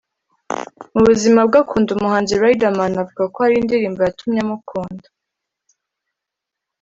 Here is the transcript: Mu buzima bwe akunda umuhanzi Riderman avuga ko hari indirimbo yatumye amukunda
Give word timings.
Mu 0.93 1.01
buzima 1.07 1.39
bwe 1.47 1.57
akunda 1.63 1.89
umuhanzi 1.93 2.33
Riderman 2.43 2.93
avuga 3.03 3.23
ko 3.33 3.37
hari 3.43 3.55
indirimbo 3.57 3.99
yatumye 4.01 4.39
amukunda 4.43 5.07